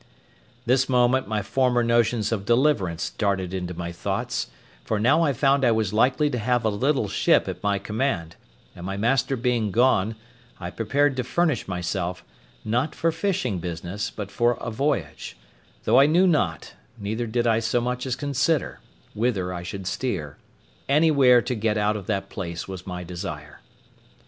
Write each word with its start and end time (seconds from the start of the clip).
This 0.65 0.89
moment 0.89 1.27
my 1.27 1.43
former 1.43 1.83
notions 1.83 2.31
of 2.31 2.43
deliverance 2.43 3.11
darted 3.11 3.53
into 3.53 3.75
my 3.75 3.91
thoughts, 3.91 4.47
for 4.83 4.99
now 4.99 5.21
I 5.21 5.31
found 5.31 5.63
I 5.63 5.69
was 5.71 5.93
likely 5.93 6.27
to 6.31 6.39
have 6.39 6.65
a 6.65 6.69
little 6.71 7.07
ship 7.07 7.47
at 7.47 7.61
my 7.61 7.77
command; 7.77 8.35
and 8.75 8.83
my 8.83 8.97
master 8.97 9.35
being 9.37 9.69
gone, 9.69 10.15
I 10.59 10.71
prepared 10.71 11.15
to 11.17 11.23
furnish 11.23 11.67
myself, 11.67 12.23
not 12.65 12.95
for 12.95 13.11
fishing 13.11 13.59
business, 13.59 14.09
but 14.09 14.31
for 14.31 14.53
a 14.59 14.71
voyage; 14.71 15.37
though 15.83 15.99
I 15.99 16.07
knew 16.07 16.25
not, 16.25 16.73
neither 16.97 17.27
did 17.27 17.45
I 17.45 17.59
so 17.59 17.79
much 17.79 18.07
as 18.07 18.15
consider, 18.15 18.79
whither 19.13 19.53
I 19.53 19.61
should 19.61 19.85
steer—anywhere 19.85 21.43
to 21.43 21.53
get 21.53 21.77
out 21.77 21.95
of 21.95 22.07
that 22.07 22.27
place 22.27 22.67
was 22.67 22.87
my 22.87 23.03
desire. 23.03 23.61